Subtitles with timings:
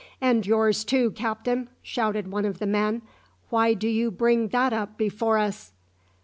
[0.19, 3.03] "And yours too, captain!" shouted one of the men.
[3.51, 5.73] "Why do you bring that up before us?"